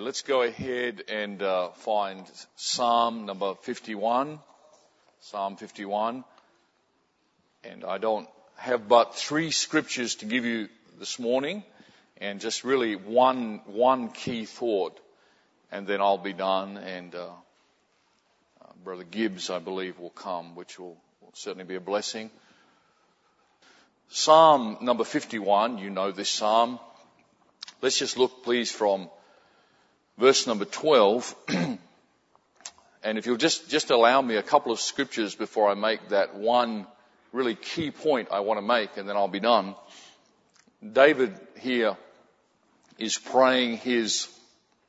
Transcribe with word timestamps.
Let's 0.00 0.22
go 0.22 0.42
ahead 0.42 1.02
and 1.08 1.42
uh, 1.42 1.70
find 1.70 2.24
Psalm 2.54 3.26
number 3.26 3.56
51. 3.56 4.38
Psalm 5.22 5.56
51. 5.56 6.22
And 7.64 7.84
I 7.84 7.98
don't 7.98 8.28
have 8.58 8.86
but 8.86 9.16
three 9.16 9.50
scriptures 9.50 10.14
to 10.16 10.26
give 10.26 10.44
you 10.44 10.68
this 11.00 11.18
morning 11.18 11.64
and 12.18 12.38
just 12.38 12.62
really 12.62 12.94
one, 12.94 13.60
one 13.66 14.10
key 14.10 14.44
thought 14.44 14.96
and 15.72 15.84
then 15.84 16.00
I'll 16.00 16.16
be 16.16 16.32
done 16.32 16.76
and 16.76 17.12
uh, 17.16 17.26
uh, 17.26 18.72
Brother 18.84 19.02
Gibbs, 19.02 19.50
I 19.50 19.58
believe, 19.58 19.98
will 19.98 20.10
come, 20.10 20.54
which 20.54 20.78
will, 20.78 20.96
will 21.20 21.32
certainly 21.34 21.64
be 21.64 21.74
a 21.74 21.80
blessing. 21.80 22.30
Psalm 24.10 24.78
number 24.80 25.02
51, 25.02 25.78
you 25.78 25.90
know 25.90 26.12
this 26.12 26.30
psalm. 26.30 26.78
Let's 27.82 27.98
just 27.98 28.16
look 28.16 28.44
please 28.44 28.70
from 28.70 29.10
verse 30.18 30.46
number 30.46 30.64
12. 30.64 31.34
and 33.02 33.18
if 33.18 33.26
you'll 33.26 33.36
just, 33.36 33.70
just 33.70 33.90
allow 33.90 34.20
me 34.20 34.36
a 34.36 34.42
couple 34.42 34.72
of 34.72 34.80
scriptures 34.80 35.34
before 35.34 35.70
I 35.70 35.74
make 35.74 36.08
that 36.08 36.34
one 36.34 36.86
really 37.32 37.54
key 37.54 37.90
point 37.90 38.28
I 38.30 38.40
want 38.40 38.58
to 38.58 38.66
make 38.66 38.96
and 38.96 39.08
then 39.08 39.16
I'll 39.16 39.28
be 39.28 39.40
done. 39.40 39.74
David 40.92 41.38
here 41.60 41.96
is 42.98 43.16
praying 43.16 43.78
his 43.78 44.28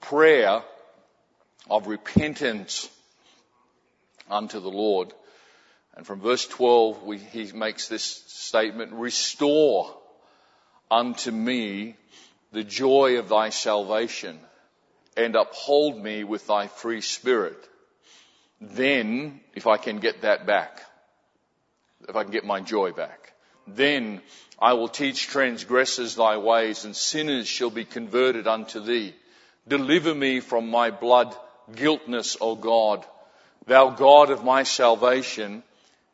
prayer 0.01 0.63
of 1.69 1.87
repentance 1.87 2.89
unto 4.29 4.59
the 4.59 4.69
Lord. 4.69 5.13
And 5.95 6.07
from 6.07 6.21
verse 6.21 6.47
12, 6.47 7.03
we, 7.03 7.17
he 7.17 7.51
makes 7.51 7.87
this 7.87 8.03
statement, 8.03 8.93
restore 8.93 9.95
unto 10.89 11.31
me 11.31 11.95
the 12.51 12.63
joy 12.63 13.19
of 13.19 13.29
thy 13.29 13.49
salvation 13.49 14.39
and 15.19 15.35
uphold 15.35 16.01
me 16.01 16.23
with 16.23 16.47
thy 16.47 16.67
free 16.67 17.01
spirit. 17.01 17.67
Then, 18.61 19.41
if 19.53 19.67
I 19.67 19.75
can 19.75 19.99
get 19.99 20.21
that 20.21 20.47
back, 20.47 20.81
if 22.07 22.15
I 22.15 22.23
can 22.23 22.31
get 22.31 22.45
my 22.45 22.61
joy 22.61 22.93
back, 22.93 23.33
then 23.67 24.21
I 24.57 24.73
will 24.73 24.87
teach 24.87 25.27
transgressors 25.27 26.15
thy 26.15 26.37
ways 26.37 26.85
and 26.85 26.95
sinners 26.95 27.49
shall 27.49 27.69
be 27.69 27.83
converted 27.83 28.47
unto 28.47 28.79
thee. 28.79 29.13
Deliver 29.67 30.15
me 30.15 30.39
from 30.39 30.71
my 30.71 30.89
blood 30.89 31.35
guiltness, 31.75 32.37
O 32.39 32.55
God, 32.55 33.05
thou 33.67 33.89
God 33.89 34.29
of 34.31 34.45
my 34.45 34.63
salvation, 34.63 35.63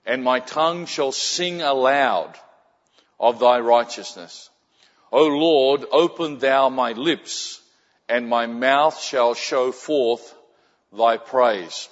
and 0.04 0.24
my 0.24 0.40
tongue 0.40 0.88
shall 0.88 1.12
sing 1.12 1.62
aloud 1.62 2.34
of 3.20 3.40
thy 3.40 3.60
righteousness. 3.60 4.50
O 5.12 5.28
Lord, 5.28 5.86
open 5.92 6.40
thou 6.40 6.70
my 6.70 6.94
lips 6.94 7.62
and 8.08 8.28
my 8.28 8.46
mouth 8.46 9.00
shall 9.02 9.34
show 9.34 9.72
forth 9.72 10.34
thy 10.96 11.18
praise. 11.18 11.90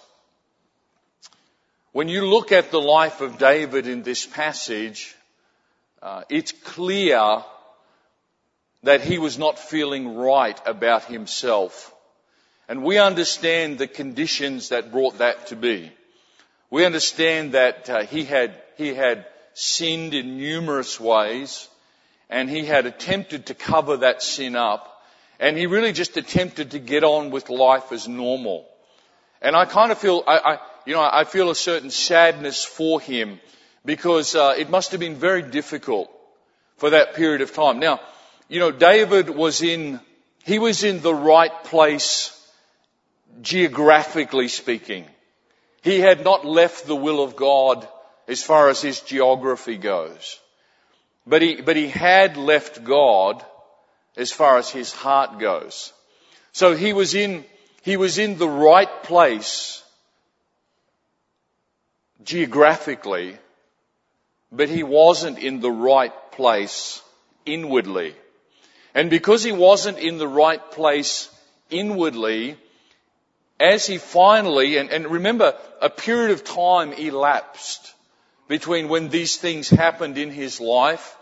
When 1.92 2.08
you 2.08 2.26
look 2.26 2.52
at 2.52 2.72
the 2.72 2.82
life 2.82 3.22
of 3.22 3.38
David 3.38 3.88
in 3.88 4.04
this 4.04 4.26
passage, 4.26 5.16
uh, 6.02 6.24
it's 6.30 6.52
clear 6.52 7.44
that 8.84 9.02
he 9.02 9.18
was 9.18 9.38
not 9.38 9.60
feeling 9.60 10.16
right 10.16 10.60
about 10.66 11.06
himself. 11.06 11.94
And 12.68 12.84
we 12.84 12.98
understand 12.98 13.78
the 13.78 13.88
conditions 13.88 14.70
that 14.70 14.92
brought 14.92 15.20
that 15.20 15.48
to 15.48 15.56
be. 15.56 15.92
We 16.70 16.86
understand 16.86 17.54
that 17.54 17.90
uh, 17.90 18.04
he 18.06 18.24
had, 18.24 18.60
he 18.78 18.94
had 18.94 19.26
sinned 19.54 20.14
in 20.14 20.38
numerous 20.38 21.00
ways 21.00 21.70
and 22.30 22.50
he 22.50 22.66
had 22.66 22.86
attempted 22.86 23.48
to 23.48 23.54
cover 23.54 23.98
that 23.98 24.24
sin 24.24 24.56
up 24.56 24.93
and 25.40 25.58
he 25.58 25.68
really 25.68 25.94
just 25.94 26.18
attempted 26.18 26.72
to 26.72 26.80
get 26.80 27.04
on 27.04 27.32
with 27.32 27.50
life 27.50 27.92
as 27.92 28.08
normal. 28.08 28.66
And 29.42 29.56
I 29.56 29.66
kind 29.66 29.92
of 29.92 29.98
feel, 29.98 30.24
I, 30.26 30.38
I 30.38 30.60
you 30.86 30.94
know, 30.94 31.02
I 31.02 31.24
feel 31.24 31.50
a 31.50 31.56
certain 31.56 31.90
sadness 31.90 32.64
for 32.64 33.02
him 33.02 33.40
because 33.86 34.36
uh, 34.36 34.56
it 34.58 34.70
must 34.70 34.92
have 34.92 35.00
been 35.00 35.16
very 35.16 35.42
difficult 35.42 36.10
for 36.78 36.92
that 36.92 37.16
period 37.16 37.42
of 37.42 37.54
time. 37.54 37.80
Now, 37.80 38.00
you 38.48 38.60
know, 38.60 38.72
David 38.72 39.30
was 39.30 39.62
in, 39.62 40.00
he 40.44 40.60
was 40.60 40.84
in 40.84 41.02
the 41.02 41.14
right 41.14 41.64
place 41.66 42.30
geographically 43.42 44.48
speaking. 44.48 45.06
He 45.82 46.00
had 46.00 46.24
not 46.24 46.46
left 46.46 46.86
the 46.86 46.96
will 46.96 47.22
of 47.24 47.36
God 47.36 47.88
as 48.28 48.42
far 48.42 48.70
as 48.70 48.82
his 48.82 49.02
geography 49.02 49.78
goes. 49.78 50.40
But 51.26 51.42
he, 51.42 51.62
but 51.62 51.76
he 51.76 51.90
had 51.90 52.38
left 52.38 52.84
God 52.84 53.44
as 54.16 54.32
far 54.32 54.58
as 54.58 54.70
his 54.70 54.92
heart 54.92 55.40
goes. 55.40 55.94
So 56.52 56.76
he 56.76 56.94
was 56.94 57.16
in, 57.16 57.46
he 57.82 57.98
was 57.98 58.18
in 58.18 58.38
the 58.38 58.50
right 58.50 59.04
place 59.04 59.84
geographically, 62.24 63.38
but 64.52 64.70
he 64.70 64.84
wasn't 64.84 65.40
in 65.40 65.60
the 65.60 65.72
right 65.72 66.14
place 66.32 67.02
inwardly. 67.46 68.16
And 68.94 69.10
because 69.10 69.44
he 69.44 69.52
wasn't 69.52 69.98
in 69.98 70.20
the 70.20 70.28
right 70.28 70.72
place 70.72 71.30
inwardly, 71.70 72.58
as 73.60 73.88
he 73.88 73.98
finally, 73.98 74.78
and, 74.78 74.90
and 74.90 75.08
remember, 75.08 75.56
a 75.82 75.90
period 75.90 76.32
of 76.32 76.44
time 76.44 76.94
elapsed 76.94 77.94
between 78.48 78.90
when 78.90 79.10
these 79.10 79.38
things 79.38 79.70
happened 79.70 80.18
in 80.18 80.30
his 80.30 80.60
life 80.60 81.18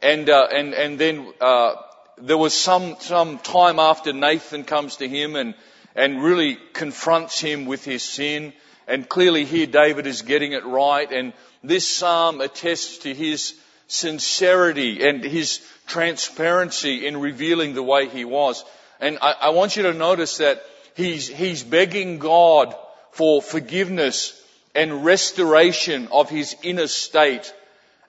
and, 0.00 0.28
uh, 0.28 0.48
and, 0.52 0.74
and 0.74 0.98
then 0.98 1.32
uh, 1.40 1.74
there 2.18 2.38
was 2.38 2.54
some, 2.54 2.96
some 3.00 3.38
time 3.38 3.78
after 3.78 4.12
Nathan 4.12 4.64
comes 4.64 4.96
to 4.96 5.08
him 5.08 5.36
and, 5.36 5.54
and 5.94 6.22
really 6.22 6.56
confronts 6.72 7.40
him 7.40 7.66
with 7.66 7.84
his 7.84 8.02
sin. 8.02 8.52
And 8.86 9.08
clearly 9.08 9.44
here 9.44 9.66
David 9.66 10.06
is 10.06 10.22
getting 10.22 10.52
it 10.52 10.64
right. 10.64 11.10
And 11.10 11.32
this 11.62 11.88
psalm 11.88 12.40
attests 12.40 12.98
to 12.98 13.14
his 13.14 13.54
sincerity 13.86 15.06
and 15.06 15.22
his 15.22 15.60
transparency 15.86 17.06
in 17.06 17.20
revealing 17.20 17.74
the 17.74 17.82
way 17.82 18.08
he 18.08 18.24
was. 18.24 18.64
And 19.00 19.18
I, 19.20 19.34
I 19.42 19.48
want 19.50 19.76
you 19.76 19.84
to 19.84 19.92
notice 19.92 20.38
that 20.38 20.62
he's, 20.96 21.28
he's 21.28 21.62
begging 21.62 22.18
God 22.18 22.74
for 23.10 23.42
forgiveness 23.42 24.38
and 24.74 25.04
restoration 25.04 26.08
of 26.10 26.30
his 26.30 26.56
inner 26.62 26.86
state. 26.86 27.52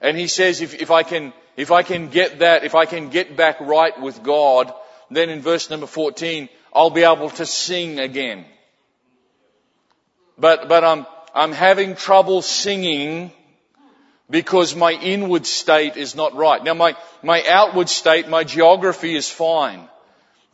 And 0.00 0.16
he 0.16 0.28
says, 0.28 0.60
if, 0.60 0.80
if 0.80 0.90
I 0.90 1.02
can, 1.02 1.32
if 1.56 1.70
I 1.70 1.82
can 1.82 2.08
get 2.08 2.40
that, 2.40 2.64
if 2.64 2.74
I 2.74 2.86
can 2.86 3.08
get 3.10 3.36
back 3.36 3.60
right 3.60 3.98
with 4.00 4.22
God, 4.22 4.72
then 5.10 5.30
in 5.30 5.40
verse 5.40 5.70
number 5.70 5.86
14, 5.86 6.48
I'll 6.72 6.90
be 6.90 7.04
able 7.04 7.30
to 7.30 7.46
sing 7.46 8.00
again. 8.00 8.44
But, 10.36 10.68
but 10.68 10.82
I'm, 10.82 11.06
I'm 11.34 11.52
having 11.52 11.94
trouble 11.94 12.42
singing 12.42 13.30
because 14.28 14.74
my 14.74 14.92
inward 14.92 15.46
state 15.46 15.96
is 15.96 16.16
not 16.16 16.34
right. 16.34 16.62
Now 16.62 16.74
my, 16.74 16.96
my 17.22 17.44
outward 17.46 17.88
state, 17.88 18.28
my 18.28 18.42
geography 18.42 19.14
is 19.14 19.30
fine. 19.30 19.88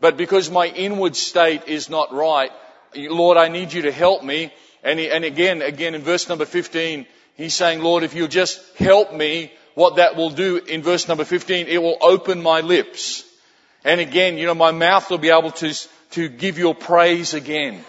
But 0.01 0.17
because 0.17 0.51
my 0.51 0.67
inward 0.67 1.17
state 1.17 1.69
is 1.69 1.89
not 1.89 2.13
right, 2.13 2.51
Lord, 2.95 3.37
I 3.37 3.49
need 3.49 3.73
you 3.73 3.83
to 3.83 3.93
help 3.93 4.25
me. 4.25 4.53
And, 4.83 4.99
he, 4.99 5.11
and 5.11 5.25
again, 5.25 5.63
again 5.63 5.95
in 5.95 6.03
verse 6.03 6.29
number 6.29 6.47
15, 6.47 7.07
he's 7.37 7.55
saying, 7.55 7.81
Lord, 7.81 8.03
if 8.03 8.15
you'll 8.15 8.29
just 8.29 8.61
help 8.77 9.13
me, 9.13 9.53
what 9.75 9.97
that 9.97 10.17
will 10.17 10.31
do 10.31 10.57
in 10.57 10.83
verse 10.83 11.09
number 11.09 11.25
15, 11.25 11.67
it 11.67 11.83
will 11.83 11.99
open 12.01 12.43
my 12.43 12.61
lips. 12.61 13.25
And 13.85 14.01
again, 14.01 14.39
you 14.39 14.47
know, 14.47 14.55
my 14.55 14.73
mouth 14.73 15.09
will 15.11 15.19
be 15.19 15.31
able 15.31 15.53
to, 15.53 15.75
to 16.13 16.29
give 16.29 16.59
your 16.59 16.75
praise 16.75 17.35
again. 17.35 17.85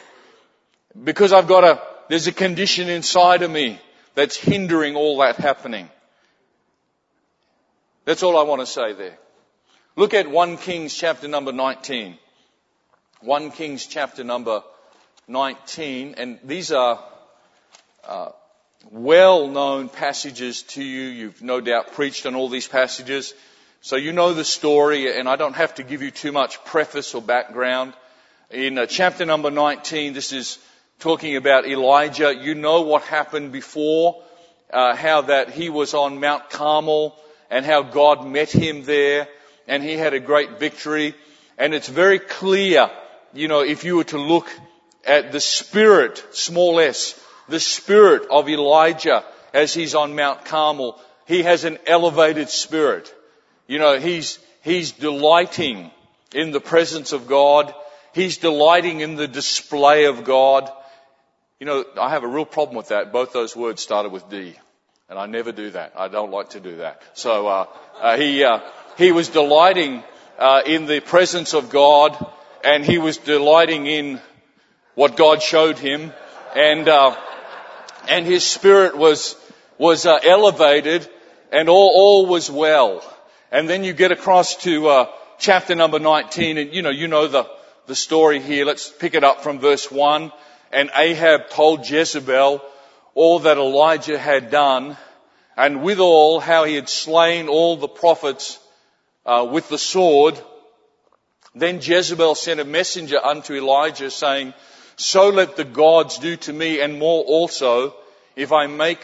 Because 1.03 1.33
I've 1.33 1.47
got 1.47 1.63
a, 1.63 1.81
there's 2.09 2.27
a 2.27 2.31
condition 2.31 2.89
inside 2.89 3.41
of 3.41 3.51
me 3.51 3.79
that's 4.15 4.37
hindering 4.37 4.95
all 4.95 5.19
that 5.19 5.37
happening. 5.37 5.89
That's 8.05 8.23
all 8.23 8.37
I 8.37 8.43
want 8.43 8.61
to 8.61 8.65
say 8.65 8.93
there. 8.93 9.17
Look 9.95 10.13
at 10.13 10.29
1 10.29 10.57
Kings 10.57 10.93
chapter 10.93 11.27
number 11.27 11.51
19. 11.51 12.17
1 13.21 13.51
Kings 13.51 13.85
chapter 13.85 14.23
number 14.23 14.63
19, 15.27 16.15
and 16.17 16.39
these 16.43 16.71
are 16.71 17.03
uh, 18.07 18.29
well 18.89 19.47
known 19.47 19.89
passages 19.89 20.63
to 20.63 20.83
you. 20.83 21.03
You've 21.03 21.41
no 21.41 21.61
doubt 21.61 21.93
preached 21.93 22.25
on 22.25 22.35
all 22.35 22.49
these 22.49 22.67
passages. 22.67 23.33
So 23.81 23.95
you 23.95 24.11
know 24.11 24.33
the 24.33 24.43
story, 24.43 25.17
and 25.17 25.27
I 25.27 25.35
don't 25.35 25.55
have 25.55 25.75
to 25.75 25.83
give 25.83 26.01
you 26.01 26.11
too 26.11 26.31
much 26.31 26.63
preface 26.65 27.13
or 27.13 27.21
background. 27.21 27.93
In 28.49 28.77
uh, 28.77 28.85
chapter 28.85 29.25
number 29.25 29.51
19, 29.51 30.13
this 30.13 30.33
is 30.33 30.59
talking 30.99 31.35
about 31.35 31.67
Elijah. 31.67 32.33
You 32.35 32.55
know 32.55 32.81
what 32.81 33.03
happened 33.03 33.51
before, 33.51 34.21
uh, 34.71 34.95
how 34.95 35.21
that 35.21 35.49
he 35.49 35.69
was 35.69 35.93
on 35.93 36.19
Mount 36.19 36.49
Carmel 36.49 37.15
and 37.49 37.65
how 37.65 37.83
God 37.83 38.25
met 38.25 38.49
him 38.49 38.83
there 38.83 39.27
and 39.67 39.83
he 39.83 39.93
had 39.93 40.13
a 40.13 40.19
great 40.19 40.59
victory. 40.59 41.15
And 41.57 41.73
it's 41.73 41.87
very 41.87 42.19
clear, 42.19 42.89
you 43.33 43.47
know, 43.47 43.61
if 43.61 43.83
you 43.83 43.97
were 43.97 44.03
to 44.05 44.17
look 44.17 44.49
at 45.05 45.31
the 45.31 45.39
spirit, 45.39 46.23
small 46.31 46.79
s, 46.79 47.19
the 47.49 47.59
spirit 47.59 48.27
of 48.29 48.49
Elijah 48.49 49.23
as 49.53 49.73
he's 49.73 49.95
on 49.95 50.15
Mount 50.15 50.45
Carmel. 50.45 50.99
He 51.25 51.43
has 51.43 51.63
an 51.63 51.77
elevated 51.87 52.49
spirit. 52.49 53.13
You 53.67 53.79
know, 53.79 53.99
he's, 53.99 54.39
he's 54.63 54.91
delighting 54.91 55.91
in 56.33 56.51
the 56.51 56.59
presence 56.59 57.11
of 57.11 57.27
God. 57.27 57.73
He's 58.13 58.37
delighting 58.37 59.01
in 59.01 59.15
the 59.15 59.27
display 59.27 60.05
of 60.05 60.23
God. 60.23 60.69
You 61.59 61.65
know, 61.65 61.85
I 61.99 62.09
have 62.09 62.23
a 62.23 62.27
real 62.27 62.45
problem 62.45 62.75
with 62.75 62.89
that. 62.89 63.11
Both 63.11 63.33
those 63.33 63.55
words 63.55 63.81
started 63.81 64.11
with 64.11 64.29
D. 64.29 64.55
And 65.09 65.19
I 65.19 65.25
never 65.25 65.51
do 65.51 65.71
that. 65.71 65.93
I 65.95 66.07
don't 66.07 66.31
like 66.31 66.51
to 66.51 66.59
do 66.59 66.77
that. 66.77 67.01
So, 67.13 67.47
uh, 67.47 67.67
uh, 67.99 68.17
he, 68.17 68.43
uh, 68.43 68.59
he 68.97 69.11
was 69.11 69.29
delighting, 69.29 70.03
uh, 70.39 70.61
in 70.65 70.85
the 70.85 71.01
presence 71.01 71.53
of 71.53 71.69
God 71.69 72.17
and 72.63 72.85
he 72.85 72.97
was 72.97 73.17
delighting 73.17 73.85
in 73.85 74.19
what 74.95 75.15
God 75.15 75.41
showed 75.41 75.77
him 75.77 76.13
and, 76.55 76.87
uh, 76.87 77.15
and 78.07 78.25
his 78.25 78.43
spirit 78.43 78.97
was, 78.97 79.35
was 79.77 80.05
uh, 80.05 80.19
elevated 80.23 81.07
and 81.51 81.69
all, 81.69 81.91
all 81.93 82.25
was 82.25 82.49
well. 82.49 83.03
And 83.51 83.69
then 83.69 83.83
you 83.83 83.93
get 83.93 84.11
across 84.11 84.55
to 84.63 84.87
uh, 84.87 85.11
chapter 85.37 85.75
number 85.75 85.99
19 85.99 86.57
and 86.57 86.73
you 86.73 86.81
know, 86.81 86.89
you 86.89 87.07
know 87.07 87.27
the, 87.27 87.49
the 87.87 87.95
story 87.95 88.39
here. 88.39 88.65
Let's 88.65 88.89
pick 88.89 89.13
it 89.13 89.23
up 89.23 89.43
from 89.43 89.59
verse 89.59 89.91
1. 89.91 90.31
And 90.71 90.89
Ahab 90.95 91.49
told 91.49 91.89
Jezebel 91.89 92.63
all 93.13 93.39
that 93.39 93.57
Elijah 93.57 94.17
had 94.17 94.51
done 94.51 94.97
and 95.57 95.83
withal 95.83 96.39
how 96.39 96.63
he 96.63 96.75
had 96.75 96.87
slain 96.87 97.49
all 97.49 97.75
the 97.75 97.87
prophets 97.87 98.57
uh, 99.25 99.47
with 99.51 99.67
the 99.69 99.77
sword. 99.77 100.39
Then 101.53 101.79
Jezebel 101.81 102.35
sent 102.35 102.61
a 102.61 102.65
messenger 102.65 103.19
unto 103.23 103.53
Elijah 103.53 104.09
saying, 104.09 104.53
So 105.01 105.29
let 105.29 105.55
the 105.55 105.63
gods 105.63 106.19
do 106.19 106.37
to 106.37 106.53
me 106.53 106.79
and 106.79 106.99
more 106.99 107.23
also 107.23 107.95
if 108.35 108.51
I 108.51 108.67
make 108.67 108.99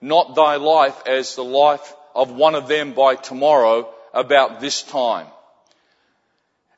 not 0.00 0.34
thy 0.34 0.56
life 0.56 1.06
as 1.06 1.36
the 1.36 1.44
life 1.44 1.94
of 2.16 2.32
one 2.32 2.56
of 2.56 2.66
them 2.66 2.94
by 2.94 3.14
tomorrow 3.14 3.88
about 4.12 4.60
this 4.60 4.82
time. 4.82 5.28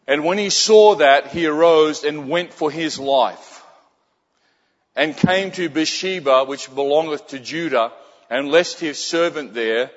And 0.07 0.23
when 0.23 0.37
he 0.37 0.51
saw 0.51 0.97
that, 0.97 1.29
he 1.29 1.47
arose 1.47 2.05
and 2.05 2.29
went 2.29 2.53
for 2.53 2.71
his 2.71 2.99
life 2.99 3.65
and 4.95 5.17
came 5.17 5.51
to 5.53 5.71
Beersheba, 5.71 6.45
which 6.45 6.75
belongeth 6.75 7.29
to 7.29 7.39
Judah, 7.39 7.91
and 8.29 8.51
left 8.51 8.81
his 8.81 9.03
servant 9.03 9.55
there. 9.55 9.91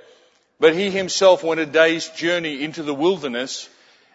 But 0.62 0.76
he 0.76 0.90
himself 0.92 1.44
went 1.44 1.60
a 1.60 1.66
day's 1.66 2.08
journey 2.08 2.64
into 2.64 2.84
the 2.84 2.96
wilderness 2.96 3.68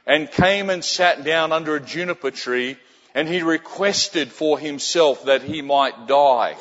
and 0.07 0.31
came 0.31 0.71
and 0.71 0.83
sat 0.83 1.25
down 1.25 1.53
under 1.53 1.77
a 1.77 1.81
juniper 1.81 2.31
tree 2.31 2.79
and 3.17 3.27
he 3.27 3.41
requested 3.41 4.31
for 4.31 4.59
himself 4.59 5.25
that 5.25 5.43
he 5.43 5.63
might 5.63 6.07
die. 6.07 6.55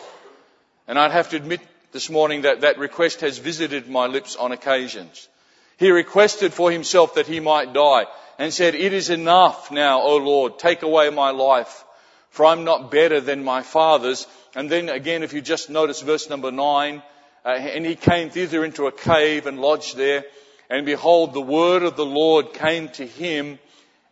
And 0.88 0.98
I'd 0.98 1.12
have 1.12 1.30
to 1.32 1.36
admit 1.36 1.60
this 1.92 2.10
morning 2.10 2.44
that 2.44 2.62
that 2.62 2.78
request 2.78 3.20
has 3.22 3.38
visited 3.38 3.90
my 3.90 4.06
lips 4.06 4.38
on 4.38 4.54
occasions. 4.54 5.28
He 5.76 5.92
requested 5.92 6.54
for 6.54 6.72
himself 6.72 7.16
that 7.16 7.28
he 7.28 7.42
might 7.42 7.74
die 7.74 8.06
and 8.40 8.54
said, 8.54 8.74
it 8.74 8.94
is 8.94 9.10
enough 9.10 9.70
now, 9.70 10.02
O 10.02 10.16
Lord, 10.16 10.58
take 10.58 10.82
away 10.82 11.10
my 11.10 11.32
life, 11.32 11.84
for 12.30 12.46
I'm 12.46 12.64
not 12.64 12.90
better 12.90 13.20
than 13.20 13.44
my 13.44 13.62
fathers. 13.62 14.26
And 14.56 14.70
then 14.70 14.88
again, 14.88 15.24
if 15.24 15.34
you 15.34 15.42
just 15.42 15.70
notice 15.70 16.00
verse 16.00 16.30
number 16.30 16.54
nine, 16.54 17.04
uh, 17.44 17.50
and 17.50 17.86
he 17.86 17.96
came 17.96 18.30
thither 18.30 18.64
into 18.64 18.88
a 18.88 18.94
cave 18.94 19.46
and 19.46 19.60
lodged 19.60 19.98
there. 19.98 20.24
And 20.70 20.86
behold, 20.86 21.34
the 21.34 21.42
word 21.42 21.84
of 21.84 21.98
the 21.98 22.06
Lord 22.06 22.54
came 22.54 22.88
to 22.90 23.06
him, 23.06 23.60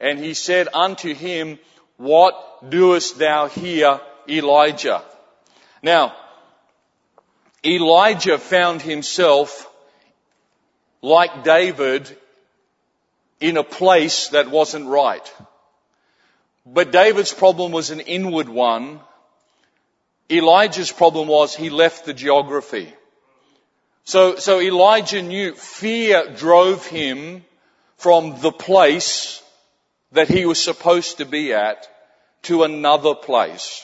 and 0.02 0.20
he 0.20 0.34
said 0.34 0.68
unto 0.74 1.14
him, 1.14 1.58
What 2.04 2.70
doest 2.70 3.18
thou 3.18 3.48
here, 3.48 4.02
Elijah? 4.28 5.02
Now, 5.82 6.14
Elijah 7.66 8.38
found 8.38 8.82
himself, 8.82 9.72
like 11.02 11.46
David, 11.46 12.10
in 13.40 13.56
a 13.56 13.64
place 13.64 14.28
that 14.30 14.52
wasn't 14.52 14.88
right. 14.88 15.34
But 16.66 16.92
David's 16.92 17.34
problem 17.34 17.72
was 17.72 17.90
an 17.90 18.02
inward 18.02 18.50
one. 18.50 19.00
Elijah's 20.30 20.92
problem 20.92 21.30
was 21.30 21.56
he 21.56 21.70
left 21.70 22.04
the 22.04 22.14
geography. 22.14 22.94
So, 24.04 24.36
so 24.36 24.60
Elijah 24.60 25.22
knew 25.22 25.56
fear 25.56 26.34
drove 26.36 26.86
him 26.86 27.46
from 27.96 28.42
the 28.42 28.52
place 28.52 29.42
that 30.12 30.28
he 30.28 30.46
was 30.46 30.62
supposed 30.62 31.20
to 31.20 31.26
be 31.26 31.54
at 31.54 31.88
to 32.44 32.64
another 32.64 33.16
place. 33.16 33.84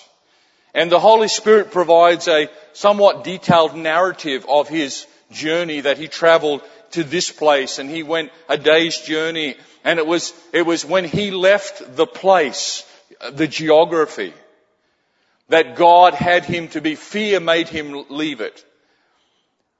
And 0.73 0.91
the 0.91 0.99
Holy 0.99 1.27
Spirit 1.27 1.71
provides 1.71 2.27
a 2.27 2.49
somewhat 2.73 3.23
detailed 3.23 3.75
narrative 3.75 4.45
of 4.47 4.69
his 4.69 5.07
journey 5.31 5.81
that 5.81 5.97
he 5.97 6.07
traveled 6.07 6.61
to 6.91 7.03
this 7.03 7.31
place 7.31 7.79
and 7.79 7.89
he 7.89 8.03
went 8.03 8.31
a 8.47 8.57
day's 8.57 8.97
journey 8.99 9.55
and 9.83 9.99
it 9.99 10.05
was, 10.05 10.33
it 10.53 10.65
was 10.65 10.85
when 10.85 11.05
he 11.05 11.31
left 11.31 11.95
the 11.95 12.07
place, 12.07 12.85
the 13.31 13.47
geography, 13.47 14.33
that 15.47 15.75
God 15.75 16.13
had 16.13 16.45
him 16.45 16.67
to 16.69 16.81
be. 16.81 16.95
Fear 16.95 17.39
made 17.39 17.69
him 17.69 18.05
leave 18.09 18.41
it. 18.41 18.63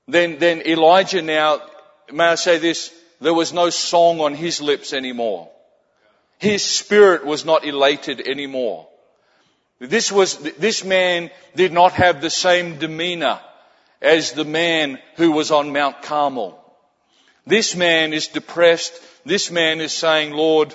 Then, 0.08 0.40
then 0.40 0.62
Elijah 0.66 1.22
now, 1.22 1.62
may 2.12 2.26
I 2.26 2.36
say 2.36 2.58
this, 2.58 2.92
there 3.22 3.34
was 3.34 3.54
no 3.54 3.70
song 3.70 4.22
on 4.22 4.34
his 4.34 4.62
lips 4.62 4.94
anymore. 4.94 5.50
His 6.40 6.64
spirit 6.64 7.26
was 7.26 7.46
not 7.46 7.66
elated 7.66 8.22
anymore. 8.22 8.88
This 9.80 10.12
was, 10.12 10.38
this 10.38 10.84
man 10.84 11.32
did 11.56 11.72
not 11.74 11.94
have 11.94 12.22
the 12.22 12.30
same 12.30 12.80
demeanor 12.80 13.40
as 14.02 14.32
the 14.32 14.46
man 14.46 15.00
who 15.18 15.32
was 15.32 15.52
on 15.52 15.74
Mount 15.74 16.02
Carmel. 16.02 16.58
This 17.46 17.76
man 17.76 18.14
is 18.14 18.28
depressed. 18.28 18.94
This 19.26 19.52
man 19.52 19.82
is 19.82 19.92
saying, 19.92 20.32
Lord, 20.32 20.74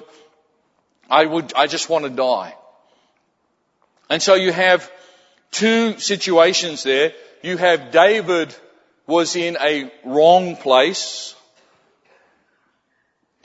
I 1.08 1.24
would, 1.24 1.54
I 1.54 1.66
just 1.66 1.88
want 1.88 2.04
to 2.04 2.10
die. 2.10 2.54
And 4.10 4.22
so 4.22 4.34
you 4.34 4.52
have 4.52 4.90
two 5.50 5.98
situations 5.98 6.82
there. 6.82 7.12
You 7.42 7.56
have 7.56 7.90
David 7.90 8.54
was 9.06 9.36
in 9.36 9.56
a 9.60 9.90
wrong 10.04 10.56
place 10.56 11.34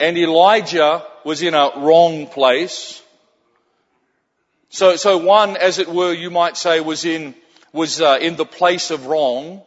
and 0.00 0.16
Elijah 0.16 1.04
was 1.24 1.42
in 1.42 1.54
a 1.54 1.72
wrong 1.76 2.26
place. 2.26 3.02
So, 4.70 4.96
so 4.96 5.18
one, 5.18 5.56
as 5.58 5.78
it 5.78 5.88
were, 5.88 6.12
you 6.12 6.30
might 6.30 6.56
say, 6.56 6.80
was 6.80 7.04
in 7.04 7.34
was 7.72 8.00
uh, 8.00 8.18
in 8.20 8.34
the 8.34 8.46
place 8.46 8.90
of 8.90 9.06
wrong, 9.06 9.62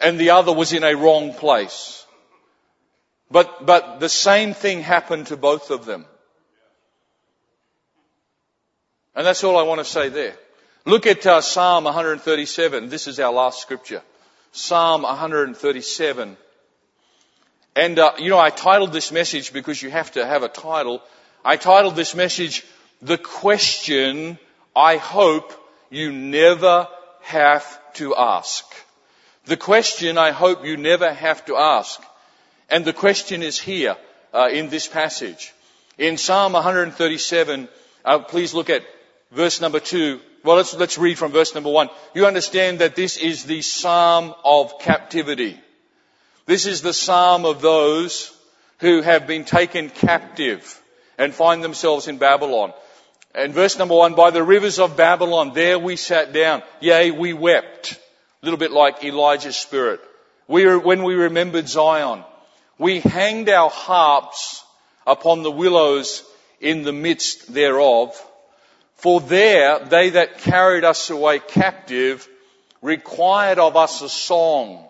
and 0.00 0.18
the 0.18 0.30
other 0.30 0.52
was 0.52 0.72
in 0.72 0.84
a 0.84 0.94
wrong 0.94 1.34
place. 1.34 2.06
But 3.30 3.66
but 3.66 3.98
the 4.00 4.08
same 4.08 4.54
thing 4.54 4.80
happened 4.80 5.26
to 5.26 5.36
both 5.36 5.70
of 5.70 5.84
them, 5.84 6.06
and 9.14 9.26
that's 9.26 9.42
all 9.42 9.58
I 9.58 9.62
want 9.62 9.80
to 9.80 9.84
say 9.84 10.08
there. 10.08 10.36
Look 10.84 11.06
at 11.06 11.26
uh, 11.26 11.40
Psalm 11.40 11.84
137. 11.84 12.88
This 12.88 13.06
is 13.06 13.20
our 13.20 13.32
last 13.32 13.60
scripture. 13.60 14.02
Psalm 14.52 15.02
137. 15.02 16.36
And, 17.74 17.98
uh, 17.98 18.12
you 18.18 18.28
know, 18.28 18.38
I 18.38 18.50
titled 18.50 18.92
this 18.92 19.12
message 19.12 19.52
because 19.52 19.82
you 19.82 19.90
have 19.90 20.12
to 20.12 20.26
have 20.26 20.42
a 20.42 20.48
title. 20.48 21.02
I 21.44 21.56
titled 21.56 21.96
this 21.96 22.14
message, 22.14 22.64
the 23.00 23.18
question 23.18 24.38
I 24.76 24.96
hope 24.96 25.52
you 25.90 26.12
never 26.12 26.88
have 27.22 27.78
to 27.94 28.14
ask. 28.14 28.64
The 29.46 29.56
question 29.56 30.18
I 30.18 30.30
hope 30.30 30.64
you 30.64 30.76
never 30.76 31.12
have 31.12 31.44
to 31.46 31.56
ask. 31.56 32.00
And 32.68 32.84
the 32.84 32.92
question 32.92 33.42
is 33.42 33.58
here 33.58 33.96
uh, 34.32 34.48
in 34.52 34.68
this 34.68 34.86
passage. 34.86 35.52
In 35.98 36.16
Psalm 36.16 36.52
137, 36.52 37.68
uh, 38.04 38.18
please 38.20 38.54
look 38.54 38.70
at 38.70 38.82
verse 39.30 39.60
number 39.60 39.80
two. 39.80 40.20
Well, 40.44 40.56
let's, 40.56 40.74
let's 40.74 40.98
read 40.98 41.18
from 41.18 41.32
verse 41.32 41.54
number 41.54 41.70
one. 41.70 41.90
You 42.14 42.26
understand 42.26 42.80
that 42.80 42.96
this 42.96 43.16
is 43.16 43.44
the 43.44 43.62
Psalm 43.62 44.34
of 44.44 44.78
captivity. 44.78 45.58
This 46.46 46.66
is 46.66 46.82
the 46.82 46.92
Psalm 46.92 47.44
of 47.44 47.60
those 47.60 48.36
who 48.78 49.00
have 49.00 49.26
been 49.26 49.44
taken 49.44 49.90
captive 49.90 50.80
and 51.16 51.32
find 51.32 51.62
themselves 51.62 52.08
in 52.08 52.18
Babylon. 52.18 52.72
And 53.34 53.54
verse 53.54 53.78
number 53.78 53.94
one, 53.94 54.14
by 54.14 54.30
the 54.30 54.42
rivers 54.42 54.78
of 54.78 54.96
Babylon, 54.96 55.52
there 55.54 55.78
we 55.78 55.96
sat 55.96 56.32
down. 56.32 56.62
Yea, 56.80 57.10
we 57.12 57.32
wept. 57.32 57.92
A 57.92 58.44
little 58.44 58.58
bit 58.58 58.72
like 58.72 59.04
Elijah's 59.04 59.56
spirit. 59.56 60.00
We, 60.48 60.76
when 60.76 61.04
we 61.04 61.14
remembered 61.14 61.68
Zion, 61.68 62.24
we 62.76 63.00
hanged 63.00 63.48
our 63.48 63.70
harps 63.70 64.64
upon 65.06 65.42
the 65.42 65.50
willows 65.50 66.24
in 66.60 66.82
the 66.82 66.92
midst 66.92 67.52
thereof. 67.52 68.20
For 68.96 69.20
there 69.20 69.78
they 69.78 70.10
that 70.10 70.38
carried 70.38 70.84
us 70.84 71.08
away 71.10 71.38
captive 71.38 72.28
required 72.82 73.58
of 73.58 73.76
us 73.76 74.02
a 74.02 74.08
song. 74.08 74.84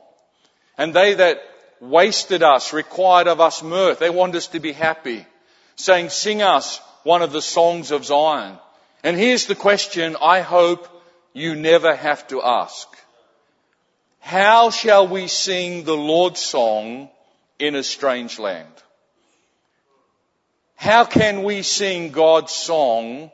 And 0.79 0.95
they 0.95 1.15
that 1.15 1.43
wasted 1.81 2.43
us 2.43 2.73
required 2.73 3.29
of 3.29 3.41
us 3.41 3.63
mirth. 3.63 3.99
They 3.99 4.11
want 4.11 4.35
us 4.35 4.49
to 4.49 4.61
be 4.61 4.73
happy, 4.73 5.27
saying, 5.77 6.11
sing 6.11 6.43
us 6.43 6.81
one 7.03 7.23
of 7.23 7.33
the 7.33 7.43
songs 7.43 7.91
of 7.91 8.05
Zion. 8.05 8.59
And 9.03 9.17
here's 9.17 9.47
the 9.47 9.55
question 9.55 10.17
I 10.21 10.41
hope 10.41 10.89
you 11.33 11.55
never 11.55 11.95
have 11.95 12.27
to 12.29 12.43
ask. 12.43 12.89
How 14.21 14.71
shall 14.71 15.09
we 15.09 15.27
sing 15.27 15.85
the 15.85 15.97
Lord's 15.97 16.41
song 16.41 17.11
in 17.59 17.75
a 17.75 17.83
strange 17.83 18.39
land? 18.39 18.73
how 20.83 21.05
can 21.05 21.45
we 21.45 21.63
sing 21.63 22.11
God's 22.11 22.53
song 22.53 23.31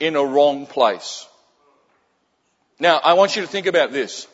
in 0.00 0.16
a 0.16 0.24
wrong 0.24 0.64
place? 0.64 1.28
Now, 2.78 2.96
I 2.96 3.12
want 3.12 3.36
you 3.36 3.42
to 3.42 3.48
think 3.48 3.66
about 3.66 3.92
this. 3.92 4.26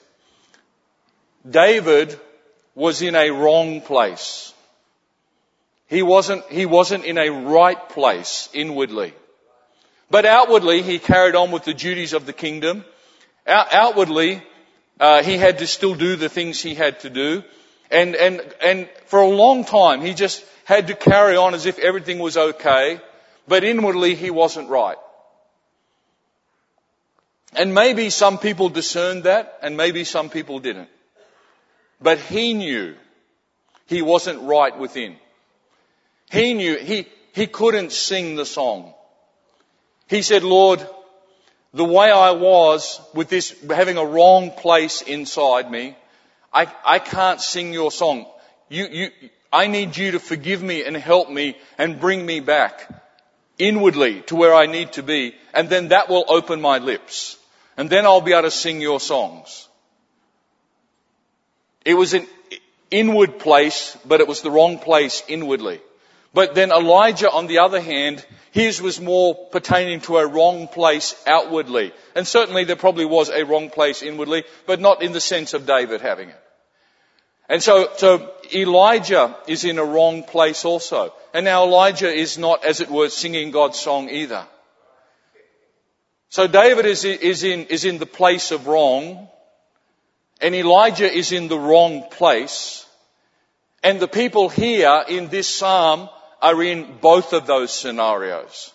David 1.49 2.19
was 2.75 3.03
in 3.03 3.15
a 3.15 3.31
wrong 3.31 3.81
place. 3.81 4.53
He 5.89 6.03
wasn't, 6.03 6.45
he 6.51 6.65
wasn't 6.65 7.05
in 7.05 7.19
a 7.19 7.29
right 7.29 7.89
place 7.91 8.49
inwardly. 8.55 9.13
But 10.11 10.25
outwardly, 10.25 10.83
he 10.83 10.99
carried 10.99 11.35
on 11.35 11.51
with 11.51 11.65
the 11.65 11.75
duties 11.75 12.13
of 12.13 12.27
the 12.27 12.33
kingdom. 12.33 12.85
Outwardly, 13.47 14.43
uh, 15.01 15.23
he 15.23 15.37
had 15.37 15.59
to 15.59 15.67
still 15.67 15.95
do 15.95 16.17
the 16.17 16.29
things 16.29 16.61
he 16.61 16.75
had 16.75 17.01
to 17.01 17.11
do. 17.11 17.43
And, 17.91 18.15
and, 18.15 18.41
and 18.63 18.89
for 19.07 19.21
a 19.21 19.29
long 19.29 19.65
time, 19.65 20.01
he 20.01 20.15
just 20.15 20.45
had 20.65 20.87
to 20.87 20.95
carry 20.95 21.37
on 21.37 21.55
as 21.55 21.67
if 21.67 21.79
everything 21.79 22.19
was 22.19 22.37
okay. 22.37 23.01
But 23.49 23.65
inwardly, 23.65 24.15
he 24.15 24.31
wasn't 24.31 24.71
right. 24.71 24.97
And 27.55 27.75
maybe 27.75 28.09
some 28.09 28.39
people 28.39 28.71
discerned 28.71 29.25
that, 29.25 29.59
and 29.61 29.77
maybe 29.77 30.05
some 30.05 30.31
people 30.31 30.59
didn't. 30.59 30.89
But 32.03 32.19
he 32.19 32.55
knew 32.55 32.95
he 33.87 34.03
wasn't 34.03 34.43
right 34.43 34.77
within. 34.77 35.17
He 36.31 36.55
knew 36.55 36.77
he, 36.77 37.07
he 37.33 37.47
couldn't 37.47 37.93
sing 37.93 38.37
the 38.37 38.47
song. 38.47 38.95
He 40.09 40.23
said, 40.23 40.43
Lord, 40.43 40.87
the 41.75 41.85
way 41.85 42.11
I 42.11 42.33
was 42.33 43.01
with 43.15 43.29
this 43.29 43.55
having 43.69 43.97
a 43.97 44.05
wrong 44.05 44.51
place 44.51 45.03
inside 45.03 45.71
me, 45.71 45.97
I, 46.53 46.73
I 46.85 46.99
can't 46.99 47.41
sing 47.41 47.73
your 47.73 47.91
song. 47.91 48.27
You, 48.69 48.87
you, 48.91 49.11
I 49.53 49.67
need 49.67 49.97
you 49.97 50.13
to 50.13 50.19
forgive 50.19 50.63
me 50.63 50.85
and 50.85 50.97
help 50.97 51.31
me 51.31 51.57
and 51.79 52.01
bring 52.01 52.25
me 52.25 52.41
back 52.41 52.89
inwardly 53.59 54.23
to 54.23 54.37
where 54.37 54.55
I 54.55 54.67
need 54.67 54.93
to 54.93 55.03
be. 55.03 55.35
And 55.55 55.69
then 55.69 55.89
that 55.89 56.09
will 56.09 56.25
open 56.29 56.61
my 56.61 56.79
lips. 56.79 57.39
And 57.77 57.89
then 57.89 58.05
I'll 58.07 58.21
be 58.21 58.33
able 58.33 58.43
to 58.43 58.51
sing 58.51 58.81
your 58.81 59.01
songs. 59.01 59.69
It 61.85 61.95
was 61.95 62.15
an 62.15 62.27
inward 62.91 63.39
place, 63.39 63.97
but 64.05 64.21
it 64.21 64.29
was 64.29 64.43
the 64.43 64.51
wrong 64.51 64.79
place 64.79 65.23
inwardly. 65.29 65.81
But 66.35 66.55
then 66.55 66.71
Elijah, 66.71 67.31
on 67.31 67.47
the 67.47 67.59
other 67.59 67.81
hand, 67.81 68.25
his 68.53 68.81
was 68.81 69.01
more 69.01 69.35
pertaining 69.35 70.01
to 70.03 70.19
a 70.19 70.27
wrong 70.27 70.69
place 70.69 71.15
outwardly. 71.27 71.93
And 72.15 72.27
certainly 72.27 72.65
there 72.65 72.77
probably 72.77 73.05
was 73.05 73.31
a 73.31 73.45
wrong 73.45 73.71
place 73.71 74.03
inwardly, 74.03 74.45
but 74.67 74.81
not 74.81 75.03
in 75.03 75.13
the 75.13 75.21
sense 75.21 75.55
of 75.55 75.67
David 75.67 76.01
having 76.01 76.31
it. 76.31 76.41
And 77.49 77.63
so, 77.63 77.91
so 77.97 78.33
Elijah 78.55 79.37
is 79.47 79.65
in 79.65 79.79
a 79.79 79.85
wrong 79.85 80.23
place 80.23 80.65
also. 80.65 81.13
And 81.35 81.45
now 81.45 81.65
Elijah 81.65 82.11
is 82.11 82.39
not, 82.39 82.65
as 82.65 82.81
it 82.81 82.91
were, 82.91 83.09
singing 83.09 83.51
God's 83.51 83.79
song 83.79 84.09
either. 84.09 84.47
So 86.31 86.47
David 86.47 86.87
is, 86.87 87.05
is, 87.05 87.43
in, 87.43 87.67
is 87.67 87.85
in 87.85 87.99
the 87.99 88.07
place 88.07 88.53
of 88.53 88.67
wrong, 88.67 89.29
and 90.43 90.55
Elijah 90.57 91.11
is 91.11 91.31
in 91.31 91.47
the 91.47 91.59
wrong 91.59 92.03
place, 92.11 92.85
and 93.83 94.01
the 94.01 94.09
people 94.09 94.49
here 94.49 95.05
in 95.09 95.29
this 95.29 95.49
psalm 95.49 96.09
are 96.43 96.63
in 96.63 96.99
both 97.01 97.33
of 97.33 97.47
those 97.47 97.73
scenarios. 97.73 98.73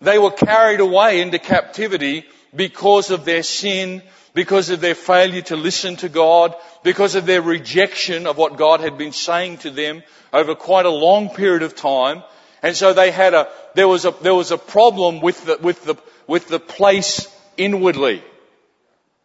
They 0.00 0.18
were 0.18 0.32
carried 0.32 0.80
away 0.80 1.20
into 1.20 1.38
captivity 1.38 2.26
because 2.54 3.10
of 3.10 3.24
their 3.24 3.44
sin, 3.44 4.02
because 4.34 4.70
of 4.70 4.80
their 4.80 4.96
failure 4.96 5.42
to 5.42 5.56
listen 5.56 5.96
to 5.96 6.08
God, 6.08 6.54
because 6.82 7.14
of 7.14 7.24
their 7.24 7.40
rejection 7.40 8.26
of 8.26 8.36
what 8.36 8.58
God 8.58 8.80
had 8.80 8.98
been 8.98 9.12
saying 9.12 9.58
to 9.58 9.70
them 9.70 10.02
over 10.32 10.54
quite 10.56 10.84
a 10.84 10.90
long 10.90 11.30
period 11.30 11.62
of 11.62 11.76
time. 11.76 12.24
And 12.62 12.76
so 12.76 12.92
they 12.92 13.12
had 13.12 13.34
a, 13.34 13.48
there 13.74 13.88
was 13.88 14.04
a, 14.04 14.10
there 14.22 14.34
was 14.34 14.50
a 14.50 14.58
problem 14.58 15.20
with 15.20 15.44
the, 15.44 15.58
with 15.62 15.84
the, 15.84 15.94
with 16.26 16.48
the 16.48 16.60
place 16.60 17.28
inwardly. 17.56 18.22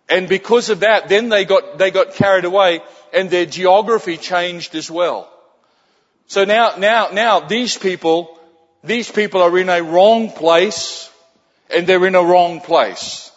And 0.09 0.27
because 0.27 0.69
of 0.69 0.81
that, 0.81 1.09
then 1.09 1.29
they 1.29 1.45
got, 1.45 1.77
they 1.77 1.91
got 1.91 2.15
carried 2.15 2.45
away 2.45 2.81
and 3.13 3.29
their 3.29 3.45
geography 3.45 4.17
changed 4.17 4.75
as 4.75 4.91
well. 4.91 5.31
So 6.27 6.45
now, 6.45 6.75
now, 6.77 7.09
now 7.11 7.39
these 7.41 7.77
people, 7.77 8.37
these 8.83 9.11
people 9.11 9.41
are 9.41 9.57
in 9.57 9.69
a 9.69 9.81
wrong 9.81 10.31
place 10.31 11.09
and 11.73 11.87
they're 11.87 12.05
in 12.05 12.15
a 12.15 12.23
wrong 12.23 12.61
place. 12.61 13.31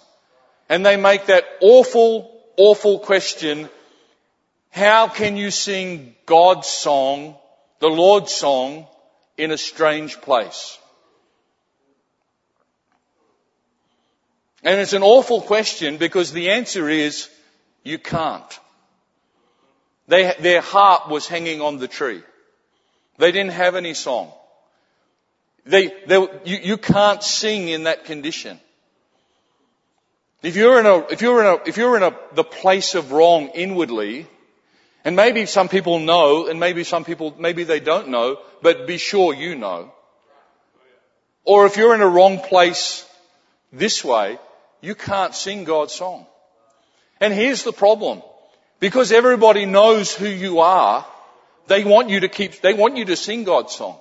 And 0.69 0.85
they 0.85 0.97
make 0.97 1.27
that 1.27 1.45
awful, 1.61 2.41
awful 2.57 2.99
question, 2.99 3.69
how 4.71 5.09
can 5.09 5.37
you 5.37 5.51
sing 5.51 6.15
God's 6.27 6.67
song, 6.67 7.37
the 7.79 7.89
Lord's 7.89 8.33
song, 8.33 8.87
in 9.37 9.51
a 9.51 9.59
strange 9.59 10.21
place? 10.21 10.79
And 14.65 14.81
it's 14.81 14.95
an 14.95 15.03
awful 15.03 15.43
question 15.43 15.99
because 15.99 16.33
the 16.33 16.51
answer 16.51 16.89
is 16.89 17.29
you 17.83 17.99
can't. 17.99 18.59
They, 20.09 20.35
their 20.41 20.63
harp 20.63 21.09
was 21.09 21.29
hanging 21.29 21.61
on 21.61 21.79
the 21.79 21.89
tree. 21.89 22.23
They 23.19 23.31
didn't 23.31 23.53
have 23.53 23.77
any 23.77 23.93
song. 23.93 24.33
They, 25.67 25.89
they, 26.07 26.17
you, 26.45 26.59
you 26.63 26.77
can't 26.79 27.23
sing 27.23 27.69
in 27.69 27.85
that 27.85 28.07
condition. 28.07 28.59
If 30.43 30.57
you're 30.57 30.81
in 30.81 30.87
a, 30.87 30.99
if 31.11 31.23
you're 31.23 31.41
in 31.41 31.47
a, 31.47 31.69
if 31.69 31.77
you're 31.77 31.97
in 31.97 32.03
a, 32.03 32.15
the 32.35 32.45
place 32.45 32.95
of 32.95 33.13
wrong 33.13 33.49
inwardly, 33.49 34.27
and 35.05 35.17
maybe 35.17 35.47
some 35.47 35.69
people 35.69 35.99
know, 35.99 36.49
and 36.49 36.59
maybe 36.59 36.85
some 36.85 37.05
people, 37.05 37.35
maybe 37.39 37.65
they 37.65 37.81
don't 37.81 38.09
know, 38.09 38.39
but 38.63 38.87
be 38.87 38.99
sure 38.99 39.35
you 39.35 39.55
know. 39.55 39.93
Or 41.45 41.67
if 41.67 41.77
you're 41.77 41.95
in 41.95 42.01
a 42.01 42.09
wrong 42.09 42.41
place 42.41 43.07
this 43.73 44.05
way, 44.05 44.39
you 44.85 44.95
can't 44.95 45.35
sing 45.35 45.65
God's 45.65 45.95
song. 45.95 46.27
And 47.21 47.33
here's 47.33 47.63
the 47.63 47.73
problem. 47.73 48.23
Because 48.81 49.13
everybody 49.13 49.65
knows 49.65 50.15
who 50.15 50.29
you 50.29 50.61
are, 50.61 51.07
they 51.69 51.85
want 51.85 52.11
you 52.11 52.21
to 52.21 52.29
keep, 52.29 52.61
they 52.61 52.75
want 52.75 52.99
you 52.99 53.07
to 53.07 53.17
sing 53.17 53.45
God's 53.45 53.75
song. 53.75 53.99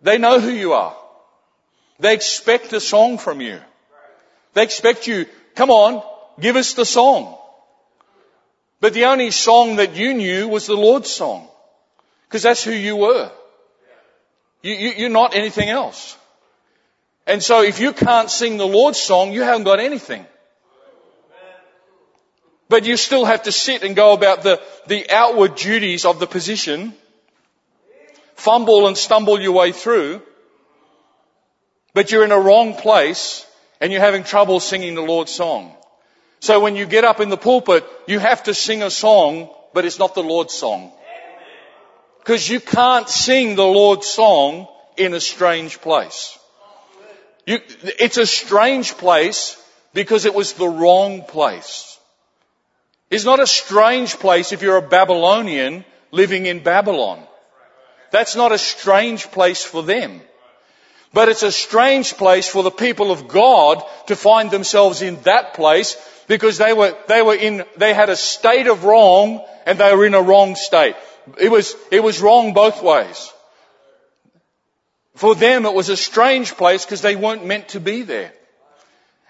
They 0.00 0.18
know 0.18 0.38
who 0.38 0.50
you 0.50 0.74
are. 0.74 0.96
They 1.98 2.14
expect 2.14 2.72
a 2.72 2.80
song 2.80 3.18
from 3.18 3.40
you. 3.40 3.58
They 4.52 4.62
expect 4.62 5.08
you, 5.08 5.26
come 5.56 5.70
on, 5.70 6.02
give 6.38 6.54
us 6.54 6.74
the 6.74 6.84
song. 6.84 7.36
But 8.80 8.92
the 8.92 9.06
only 9.06 9.32
song 9.32 9.76
that 9.76 9.96
you 9.96 10.14
knew 10.14 10.46
was 10.46 10.66
the 10.66 10.76
Lord's 10.76 11.10
song. 11.10 11.48
Because 12.28 12.42
that's 12.42 12.62
who 12.62 12.72
you 12.72 12.96
were. 12.96 13.32
You, 14.62 14.74
you, 14.74 14.90
you're 14.98 15.10
not 15.10 15.34
anything 15.34 15.68
else. 15.68 16.16
And 17.26 17.42
so 17.42 17.62
if 17.62 17.80
you 17.80 17.92
can't 17.92 18.30
sing 18.30 18.58
the 18.58 18.66
Lord's 18.66 19.00
song, 19.00 19.32
you 19.32 19.42
haven't 19.42 19.64
got 19.64 19.80
anything. 19.80 20.26
But 22.68 22.84
you 22.84 22.96
still 22.96 23.24
have 23.24 23.44
to 23.44 23.52
sit 23.52 23.82
and 23.82 23.94
go 23.94 24.12
about 24.12 24.42
the, 24.42 24.60
the 24.86 25.10
outward 25.10 25.54
duties 25.54 26.04
of 26.04 26.18
the 26.18 26.26
position, 26.26 26.94
fumble 28.34 28.86
and 28.86 28.96
stumble 28.96 29.40
your 29.40 29.52
way 29.52 29.72
through, 29.72 30.22
but 31.92 32.10
you're 32.10 32.24
in 32.24 32.32
a 32.32 32.40
wrong 32.40 32.74
place 32.74 33.46
and 33.80 33.92
you're 33.92 34.00
having 34.00 34.24
trouble 34.24 34.60
singing 34.60 34.94
the 34.94 35.02
Lord's 35.02 35.32
song. 35.32 35.74
So 36.40 36.60
when 36.60 36.76
you 36.76 36.84
get 36.84 37.04
up 37.04 37.20
in 37.20 37.28
the 37.28 37.36
pulpit, 37.36 37.84
you 38.06 38.18
have 38.18 38.42
to 38.44 38.54
sing 38.54 38.82
a 38.82 38.90
song, 38.90 39.48
but 39.72 39.84
it's 39.84 39.98
not 39.98 40.14
the 40.14 40.22
Lord's 40.22 40.52
song. 40.52 40.92
Because 42.18 42.48
you 42.48 42.60
can't 42.60 43.08
sing 43.08 43.54
the 43.54 43.64
Lord's 43.64 44.06
song 44.06 44.66
in 44.96 45.14
a 45.14 45.20
strange 45.20 45.80
place. 45.80 46.38
You, 47.46 47.60
it's 47.98 48.16
a 48.16 48.26
strange 48.26 48.96
place 48.96 49.60
because 49.92 50.24
it 50.24 50.34
was 50.34 50.54
the 50.54 50.68
wrong 50.68 51.22
place. 51.22 51.98
It's 53.10 53.24
not 53.24 53.40
a 53.40 53.46
strange 53.46 54.18
place 54.18 54.52
if 54.52 54.62
you're 54.62 54.78
a 54.78 54.88
Babylonian 54.88 55.84
living 56.10 56.46
in 56.46 56.62
Babylon. 56.62 57.22
That's 58.10 58.36
not 58.36 58.52
a 58.52 58.58
strange 58.58 59.30
place 59.30 59.62
for 59.62 59.82
them. 59.82 60.20
But 61.12 61.28
it's 61.28 61.42
a 61.42 61.52
strange 61.52 62.14
place 62.14 62.48
for 62.48 62.62
the 62.62 62.70
people 62.70 63.12
of 63.12 63.28
God 63.28 63.84
to 64.06 64.16
find 64.16 64.50
themselves 64.50 65.02
in 65.02 65.20
that 65.22 65.54
place 65.54 65.96
because 66.26 66.58
they 66.58 66.72
were, 66.72 66.96
they 67.08 67.22
were 67.22 67.34
in, 67.34 67.64
they 67.76 67.92
had 67.92 68.08
a 68.08 68.16
state 68.16 68.66
of 68.66 68.84
wrong 68.84 69.44
and 69.66 69.78
they 69.78 69.94
were 69.94 70.06
in 70.06 70.14
a 70.14 70.22
wrong 70.22 70.56
state. 70.56 70.96
It 71.38 71.50
was, 71.50 71.74
it 71.90 72.02
was 72.02 72.20
wrong 72.20 72.54
both 72.54 72.82
ways. 72.82 73.32
For 75.14 75.34
them 75.34 75.64
it 75.64 75.74
was 75.74 75.88
a 75.88 75.96
strange 75.96 76.54
place 76.56 76.84
because 76.84 77.02
they 77.02 77.16
weren't 77.16 77.46
meant 77.46 77.68
to 77.68 77.80
be 77.80 78.02
there. 78.02 78.32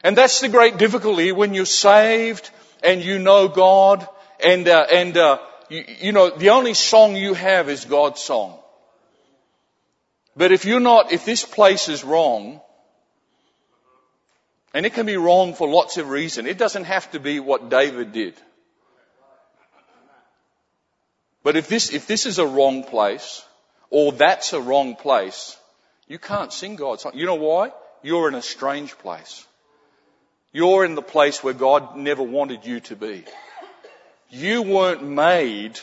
And 0.02 0.16
that's 0.16 0.40
the 0.40 0.48
great 0.48 0.78
difficulty 0.78 1.32
when 1.32 1.54
you're 1.54 1.66
saved 1.66 2.50
and 2.82 3.02
you 3.02 3.18
know 3.18 3.48
God 3.48 4.06
and, 4.42 4.68
uh, 4.68 4.86
and, 4.92 5.16
uh, 5.16 5.38
you, 5.68 5.84
you 6.00 6.12
know, 6.12 6.30
the 6.30 6.50
only 6.50 6.74
song 6.74 7.16
you 7.16 7.34
have 7.34 7.68
is 7.68 7.84
God's 7.84 8.20
song. 8.20 8.58
But 10.36 10.52
if 10.52 10.64
you're 10.64 10.80
not, 10.80 11.12
if 11.12 11.24
this 11.24 11.44
place 11.44 11.88
is 11.88 12.04
wrong, 12.04 12.60
and 14.74 14.84
it 14.84 14.94
can 14.94 15.06
be 15.06 15.16
wrong 15.16 15.54
for 15.54 15.68
lots 15.68 15.96
of 15.96 16.08
reasons, 16.08 16.48
it 16.48 16.58
doesn't 16.58 16.84
have 16.84 17.10
to 17.12 17.20
be 17.20 17.40
what 17.40 17.70
David 17.70 18.12
did. 18.12 18.34
But 21.44 21.56
if 21.56 21.68
this, 21.68 21.92
if 21.92 22.06
this 22.06 22.26
is 22.26 22.38
a 22.38 22.46
wrong 22.46 22.82
place, 22.82 23.44
or 23.90 24.12
that's 24.12 24.52
a 24.52 24.60
wrong 24.60 24.96
place, 24.96 25.56
you 26.08 26.18
can't 26.18 26.52
sing 26.52 26.76
God's 26.76 27.02
song. 27.02 27.12
You 27.14 27.26
know 27.26 27.34
why? 27.36 27.72
You're 28.02 28.28
in 28.28 28.34
a 28.34 28.42
strange 28.42 28.96
place. 28.98 29.46
You're 30.52 30.84
in 30.84 30.94
the 30.94 31.02
place 31.02 31.42
where 31.42 31.54
God 31.54 31.96
never 31.96 32.22
wanted 32.22 32.64
you 32.64 32.80
to 32.80 32.96
be. 32.96 33.24
You 34.30 34.62
weren't 34.62 35.02
made 35.02 35.78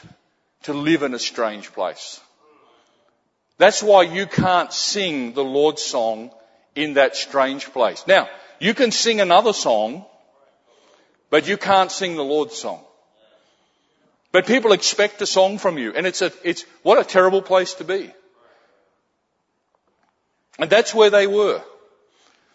to 0.63 0.73
live 0.73 1.03
in 1.03 1.13
a 1.13 1.19
strange 1.19 1.73
place. 1.73 2.19
That's 3.57 3.83
why 3.83 4.03
you 4.03 4.25
can't 4.25 4.71
sing 4.71 5.33
the 5.33 5.43
Lord's 5.43 5.81
song 5.81 6.31
in 6.75 6.95
that 6.95 7.15
strange 7.15 7.71
place. 7.71 8.05
Now, 8.07 8.29
you 8.59 8.73
can 8.73 8.91
sing 8.91 9.21
another 9.21 9.53
song, 9.53 10.05
but 11.29 11.47
you 11.47 11.57
can't 11.57 11.91
sing 11.91 12.15
the 12.15 12.23
Lord's 12.23 12.55
song. 12.55 12.83
But 14.31 14.47
people 14.47 14.71
expect 14.71 15.21
a 15.21 15.25
song 15.25 15.57
from 15.57 15.77
you, 15.77 15.93
and 15.93 16.07
it's 16.07 16.21
a, 16.21 16.31
it's, 16.43 16.63
what 16.83 16.99
a 16.99 17.03
terrible 17.03 17.41
place 17.41 17.73
to 17.75 17.83
be. 17.83 18.11
And 20.59 20.69
that's 20.69 20.93
where 20.93 21.09
they 21.09 21.27
were. 21.27 21.61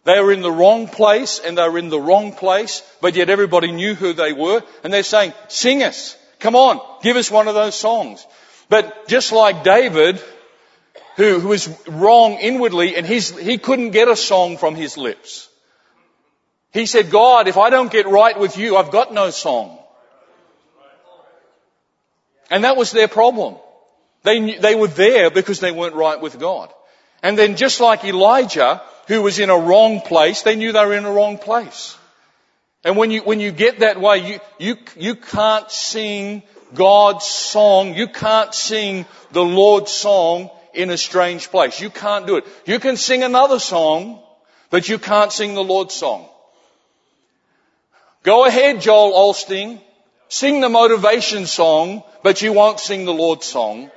They 0.05 0.21
were 0.21 0.33
in 0.33 0.43
the 0.43 0.53
wrong 0.53 0.87
place 0.87 1.41
and 1.45 1.59
they 1.59 1.69
were 1.69 1.79
in 1.79 1.89
the 1.89 2.01
wrong 2.01 2.33
place, 2.33 2.83
but 3.01 3.17
yet 3.17 3.29
everybody 3.29 3.73
knew 3.73 3.95
who 3.95 4.13
they 4.13 4.33
were 4.33 4.63
and 4.85 4.93
they're 4.93 5.03
saying, 5.03 5.33
sing 5.49 5.83
us. 5.83 6.17
Come 6.39 6.55
on, 6.55 6.81
give 7.03 7.17
us 7.17 7.31
one 7.31 7.49
of 7.49 7.55
those 7.55 7.75
songs. 7.75 8.25
But 8.69 9.09
just 9.09 9.33
like 9.33 9.65
David, 9.65 10.23
who, 11.17 11.41
was 11.41 11.69
wrong 11.89 12.35
inwardly 12.35 12.95
and 12.95 13.07
he 13.07 13.59
couldn't 13.59 13.91
get 13.91 14.07
a 14.07 14.17
song 14.17 14.59
from 14.59 14.77
his 14.77 14.97
lips. 14.97 15.49
He 16.73 16.87
said, 16.87 17.11
God, 17.11 17.49
if 17.49 17.57
I 17.57 17.71
don't 17.71 17.91
get 17.91 18.07
right 18.07 18.39
with 18.39 18.59
you, 18.59 18.77
I've 18.77 18.91
got 18.91 19.13
no 19.13 19.31
song. 19.31 19.79
And 22.51 22.65
that 22.65 22.77
was 22.77 22.93
their 22.93 23.09
problem. 23.09 23.57
They, 24.23 24.59
they 24.59 24.75
were 24.75 24.89
there 24.89 25.31
because 25.31 25.59
they 25.59 25.73
weren't 25.73 25.95
right 25.95 26.21
with 26.21 26.39
God. 26.39 26.73
And 27.27 27.37
then 27.37 27.57
just 27.57 27.81
like 27.81 28.05
Elijah, 28.05 28.81
who 29.09 29.21
was 29.21 29.41
in 29.41 29.51
a 29.51 29.59
wrong 29.59 30.01
place, 30.01 30.43
they 30.43 30.55
knew 30.55 30.71
they 30.71 30.87
were 30.87 30.95
in 30.95 31.05
a 31.05 31.11
wrong 31.11 31.39
place. 31.39 31.99
And 32.85 32.97
when 32.97 33.11
you, 33.11 33.23
when 33.23 33.41
you 33.41 33.51
get 33.51 33.81
that 33.81 34.01
way, 34.01 34.19
you, 34.19 34.39
you, 34.61 34.77
you 34.97 35.17
can't 35.17 35.69
sing 35.69 36.45
God's 36.73 37.25
song, 37.25 37.97
you 37.97 38.07
can't 38.07 38.55
sing 38.55 39.07
the 39.33 39.43
Lord's 39.43 39.91
song 39.91 40.51
in 40.73 40.91
a 40.91 40.97
strange 40.97 41.51
place. 41.51 41.81
You 41.81 41.91
can't 41.91 42.29
do 42.29 42.37
it. 42.37 42.45
You 42.65 42.79
can 42.79 42.97
sing 42.97 43.25
another 43.25 43.59
song, 43.59 44.23
but 44.71 44.89
you 44.89 45.01
can't 45.01 45.33
sing 45.33 45.55
the 45.55 45.65
Lord's 45.65 45.95
song. 45.95 46.29
Go 48.23 48.45
ahead, 48.47 48.81
Joel 48.81 49.33
Osteen. 49.33 49.81
Sing 50.29 50.61
the 50.61 50.69
motivation 50.69 51.47
song, 51.47 52.05
but 52.23 52.41
you 52.41 52.53
won't 52.53 52.79
sing 52.79 53.05
the 53.05 53.13
Lord's 53.13 53.47
song. 53.47 53.91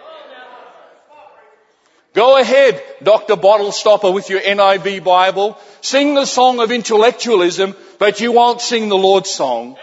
Go 2.20 2.36
ahead, 2.36 2.84
Dr. 3.02 3.38
Bottle 3.38 3.72
Stopper 3.72 4.12
with 4.12 4.30
your 4.30 4.42
NIV 4.42 5.06
Bible. 5.06 5.58
Sing 5.80 6.16
the 6.16 6.26
song 6.26 6.60
of 6.60 6.70
intellectualism, 6.70 7.78
but 7.98 8.20
you 8.20 8.34
won't 8.34 8.60
sing 8.60 8.90
the 8.90 8.98
Lord's 8.98 9.30
song. 9.30 9.78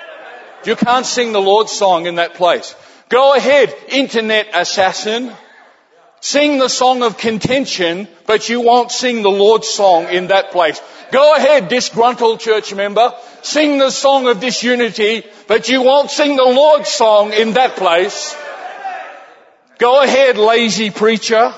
You 0.66 0.76
can't 0.76 1.06
sing 1.06 1.32
the 1.32 1.40
Lord's 1.40 1.72
song 1.72 2.04
in 2.04 2.16
that 2.16 2.34
place. 2.34 2.76
Go 3.08 3.34
ahead, 3.34 3.74
internet 3.88 4.48
assassin. 4.52 5.32
Sing 6.20 6.58
the 6.58 6.68
song 6.68 7.02
of 7.02 7.16
contention, 7.16 8.06
but 8.26 8.50
you 8.50 8.60
won't 8.60 8.92
sing 8.92 9.22
the 9.22 9.30
Lord's 9.30 9.68
song 9.68 10.10
in 10.10 10.26
that 10.26 10.50
place. 10.50 10.78
Go 11.12 11.36
ahead, 11.36 11.68
disgruntled 11.68 12.40
church 12.40 12.74
member. 12.74 13.14
Sing 13.40 13.78
the 13.78 13.88
song 13.90 14.28
of 14.28 14.40
disunity, 14.40 15.24
but 15.48 15.70
you 15.70 15.80
won't 15.80 16.10
sing 16.10 16.36
the 16.36 16.42
Lord's 16.42 16.90
song 16.90 17.32
in 17.32 17.54
that 17.54 17.76
place. 17.76 18.36
Go 19.78 20.02
ahead, 20.02 20.36
lazy 20.36 20.90
preacher 20.90 21.54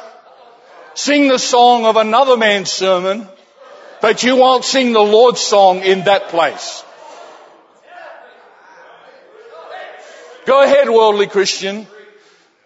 sing 0.99 1.28
the 1.28 1.38
song 1.38 1.85
of 1.85 1.97
another 1.97 2.37
man's 2.37 2.73
sermon, 2.73 3.28
but 4.00 4.25
you 4.25 4.35
won't 4.35 4.64
sing 4.64 4.93
the 4.93 5.00
Lord's 5.00 5.40
song 5.40 5.83
in 5.83 6.05
that 6.05 6.28
place. 6.28 6.82
Go 10.45 10.61
ahead, 10.61 10.91
worldly 10.91 11.28
Christian. 11.28 11.87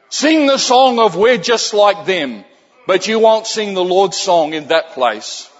Sing 0.08 0.46
the 0.46 0.56
song 0.56 0.98
of 0.98 1.14
we're 1.14 1.36
just 1.36 1.74
like 1.74 2.06
them, 2.06 2.44
but 2.86 3.06
you 3.06 3.18
won't 3.18 3.46
sing 3.46 3.74
the 3.74 3.84
Lord's 3.84 4.16
song 4.16 4.54
in 4.54 4.68
that 4.68 4.92
place. 4.92 5.50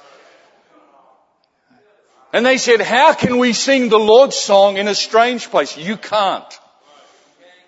And 2.33 2.47
they 2.47 2.57
said, 2.57 2.81
how 2.81 3.13
can 3.13 3.37
we 3.37 3.53
sing 3.53 3.91
the 3.91 3.99
Lord's 3.99 4.37
song 4.37 4.79
in 4.79 4.89
a 4.89 4.95
strange 4.95 5.51
place? 5.51 5.77
You 5.77 5.99
can't. 5.99 6.59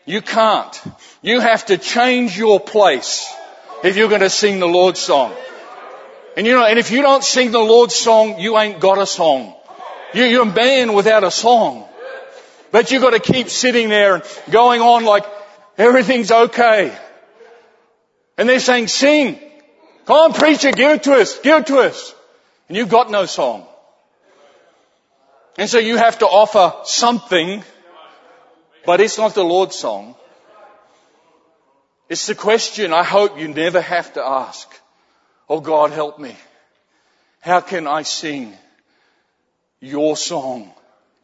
You 0.06 0.22
can't. 0.22 0.82
You 1.20 1.40
have 1.40 1.66
to 1.66 1.76
change 1.76 2.38
your 2.38 2.58
place 2.58 3.30
if 3.84 3.96
you're 3.96 4.08
going 4.08 4.22
to 4.22 4.30
sing 4.30 4.58
the 4.58 4.66
Lord's 4.66 4.98
song. 4.98 5.34
And 6.36 6.46
you 6.46 6.54
know, 6.54 6.64
and 6.64 6.78
if 6.78 6.90
you 6.90 7.02
don't 7.02 7.22
sing 7.22 7.52
the 7.52 7.60
Lord's 7.60 7.94
song, 7.94 8.40
you 8.40 8.58
ain't 8.58 8.80
got 8.80 8.98
a 8.98 9.06
song. 9.06 9.54
You, 10.14 10.24
you're 10.24 10.42
a 10.42 10.52
man 10.52 10.94
without 10.94 11.22
a 11.22 11.30
song. 11.30 11.86
But 12.72 12.90
you've 12.90 13.02
got 13.02 13.10
to 13.10 13.20
keep 13.20 13.50
sitting 13.50 13.88
there 13.90 14.16
and 14.16 14.24
going 14.50 14.80
on 14.80 15.04
like 15.04 15.24
everything's 15.78 16.32
okay. 16.32 16.96
And 18.36 18.48
they're 18.48 18.58
saying, 18.58 18.88
sing. 18.88 19.38
Come 20.06 20.16
on, 20.16 20.32
preacher, 20.32 20.72
give 20.72 20.90
it 20.90 21.02
to 21.04 21.12
us, 21.14 21.38
give 21.38 21.60
it 21.60 21.66
to 21.68 21.78
us. 21.78 22.14
And 22.68 22.76
you've 22.76 22.88
got 22.88 23.10
no 23.10 23.26
song. 23.26 23.66
And 25.56 25.68
so 25.70 25.78
you 25.78 25.96
have 25.96 26.18
to 26.18 26.26
offer 26.26 26.74
something, 26.84 27.62
but 28.84 29.00
it's 29.00 29.18
not 29.18 29.34
the 29.34 29.44
Lord's 29.44 29.76
song. 29.76 30.16
It's 32.14 32.26
the 32.26 32.36
question 32.36 32.92
I 32.92 33.02
hope 33.02 33.40
you 33.40 33.48
never 33.48 33.80
have 33.80 34.12
to 34.12 34.24
ask. 34.24 34.68
Oh 35.48 35.58
God, 35.58 35.90
help 35.90 36.16
me. 36.16 36.36
How 37.40 37.60
can 37.60 37.88
I 37.88 38.02
sing 38.02 38.56
your 39.80 40.16
song 40.16 40.72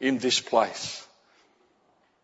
in 0.01 0.19
this 0.19 0.41
place? 0.41 1.07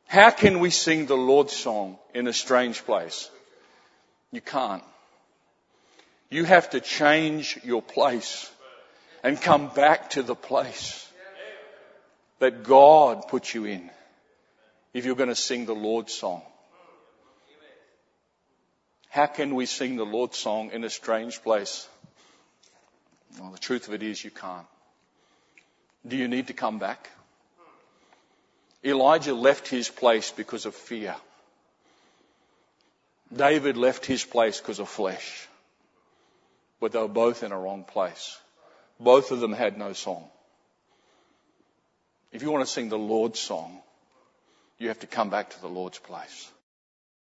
How 0.09 0.33
can 0.33 0.59
we 0.59 0.71
sing 0.71 1.07
the 1.07 1.17
Lord's 1.17 1.53
song 1.53 1.97
in 2.13 2.27
a 2.27 2.33
strange 2.33 2.85
place? 2.85 3.31
You 4.33 4.41
can't. 4.41 4.83
You 6.29 6.43
have 6.43 6.71
to 6.71 6.81
change 6.81 7.61
your 7.63 7.83
place 7.83 8.51
and 9.23 9.41
come 9.41 9.69
back 9.69 10.11
to 10.11 10.25
the 10.25 10.35
place 10.35 11.09
that 12.41 12.65
God 12.65 13.29
put 13.29 13.55
you 13.55 13.67
in 13.67 13.89
if 14.93 15.05
you're 15.05 15.15
going 15.15 15.29
to 15.29 15.37
sing 15.37 15.67
the 15.67 15.81
Lord's 15.89 16.13
song. 16.13 16.43
How 19.17 19.25
can 19.25 19.55
we 19.55 19.65
sing 19.65 19.97
the 19.97 20.05
Lord's 20.05 20.37
song 20.37 20.73
in 20.73 20.85
a 20.85 20.91
strange 20.91 21.43
place? 21.43 21.89
Well, 23.41 23.51
the 23.51 23.59
truth 23.59 23.89
of 23.89 23.95
it 23.95 24.03
is 24.03 24.23
you 24.23 24.31
can't. 24.31 24.67
Do 26.07 26.19
you 26.19 26.29
need 26.29 26.49
to 26.49 26.53
come 26.53 26.79
back? 26.79 27.09
Elijah 28.85 29.33
left 29.33 29.69
his 29.69 29.89
place 29.89 30.33
because 30.33 30.67
of 30.67 30.75
fear. 30.75 31.17
David 33.35 33.79
left 33.79 34.05
his 34.05 34.23
place 34.23 34.61
because 34.61 34.81
of 34.81 34.89
flesh. 34.91 35.49
But 36.79 36.93
they 36.93 36.99
were 36.99 37.09
both 37.09 37.43
in 37.43 37.53
a 37.53 37.59
wrong 37.59 37.85
place. 37.85 38.39
Both 39.01 39.31
of 39.31 39.41
them 39.41 39.55
had 39.55 39.79
no 39.79 39.95
song. 39.95 40.29
If 42.33 42.43
you 42.43 42.51
want 42.51 42.67
to 42.67 42.71
sing 42.71 42.91
the 42.91 42.99
Lord's 42.99 43.41
song, 43.41 43.81
you 44.79 44.89
have 44.89 45.01
to 45.01 45.07
come 45.07 45.31
back 45.31 45.49
to 45.49 45.61
the 45.63 45.71
Lord's 45.71 45.99
place. 45.99 46.51